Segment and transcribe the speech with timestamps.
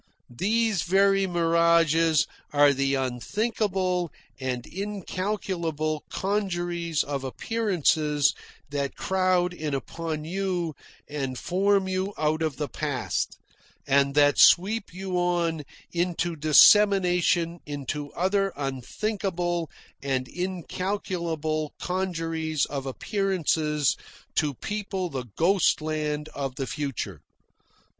[0.35, 8.33] These very mirages are the unthinkable and incalculable congeries of appearances
[8.71, 10.73] that crowd in upon you
[11.07, 13.37] and form you out of the past,
[13.85, 19.69] and that sweep you on into dissemination into other unthinkable
[20.01, 23.95] and incalculable congeries of appearances
[24.33, 27.21] to people the ghost land of the future.